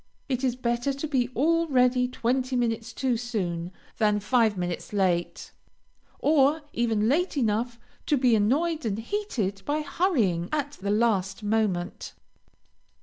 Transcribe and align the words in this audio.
It 0.27 0.43
is 0.43 0.55
better 0.55 0.93
to 0.93 1.07
be 1.07 1.29
all 1.35 1.67
ready 1.67 2.07
twenty 2.07 2.55
minutes 2.55 2.91
too 2.91 3.17
soon, 3.17 3.71
than 3.99 4.19
five 4.19 4.57
minutes 4.57 4.93
late, 4.93 5.51
or 6.17 6.63
even 6.73 7.07
late 7.07 7.37
enough 7.37 7.79
to 8.07 8.17
be 8.17 8.33
annoyed 8.35 8.83
and 8.83 8.97
heated 8.97 9.61
by 9.63 9.81
hurrying 9.83 10.49
at 10.51 10.71
the 10.81 10.89
last 10.89 11.43
moment. 11.43 12.13